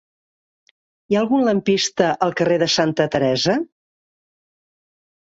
[1.11, 3.55] Hi ha algun lampista al carrer de Santa Teresa?